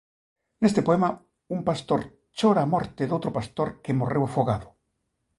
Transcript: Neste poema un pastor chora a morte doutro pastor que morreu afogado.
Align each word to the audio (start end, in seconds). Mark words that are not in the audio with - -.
Neste 0.61 0.81
poema 0.87 1.09
un 1.55 1.59
pastor 1.69 2.01
chora 2.37 2.61
a 2.63 2.69
morte 2.73 3.03
doutro 3.09 3.31
pastor 3.37 3.67
que 3.83 3.97
morreu 3.99 4.23
afogado. 4.25 4.67